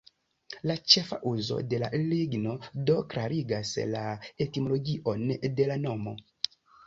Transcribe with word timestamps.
La 0.69 0.75
ĉefa 0.93 1.17
uzo 1.31 1.57
de 1.73 1.79
la 1.83 1.89
ligno 2.13 2.55
do 2.89 2.95
klarigas 3.13 3.75
la 3.91 4.01
etimologion 4.47 5.25
de 5.61 5.71
la 5.73 5.77
nomo. 5.85 6.15